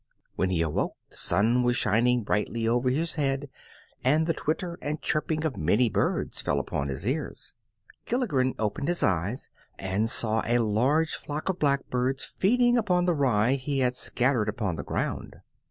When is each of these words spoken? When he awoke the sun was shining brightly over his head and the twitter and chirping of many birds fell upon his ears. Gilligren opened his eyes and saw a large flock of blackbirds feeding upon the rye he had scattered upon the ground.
When 0.35 0.49
he 0.49 0.63
awoke 0.63 0.95
the 1.11 1.15
sun 1.15 1.61
was 1.61 1.75
shining 1.75 2.23
brightly 2.23 2.67
over 2.67 2.89
his 2.89 3.13
head 3.21 3.51
and 4.03 4.25
the 4.25 4.33
twitter 4.33 4.79
and 4.81 4.99
chirping 4.99 5.45
of 5.45 5.57
many 5.57 5.91
birds 5.91 6.41
fell 6.41 6.59
upon 6.59 6.87
his 6.87 7.07
ears. 7.07 7.53
Gilligren 8.07 8.55
opened 8.57 8.87
his 8.87 9.03
eyes 9.03 9.47
and 9.77 10.09
saw 10.09 10.41
a 10.43 10.57
large 10.57 11.13
flock 11.13 11.49
of 11.49 11.59
blackbirds 11.59 12.25
feeding 12.25 12.79
upon 12.79 13.05
the 13.05 13.13
rye 13.13 13.53
he 13.53 13.77
had 13.81 13.95
scattered 13.95 14.49
upon 14.49 14.75
the 14.75 14.83
ground. 14.83 15.35